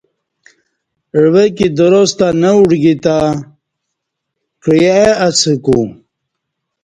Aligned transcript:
عوہ 1.17 1.45
کی 1.55 1.67
دراس 1.77 2.11
تں 2.17 2.29
نہ 2.41 2.49
اڑگی 2.57 2.95
تں 3.03 3.21
کعیے 4.63 4.97
اسہ 5.27 5.53
کو 5.63 5.79